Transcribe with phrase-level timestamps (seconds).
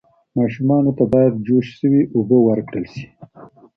[0.37, 3.05] ماشومانو ته باید جوش شوې اوبه ورکړل شي.